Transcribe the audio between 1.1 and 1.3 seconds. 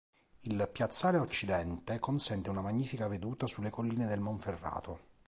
a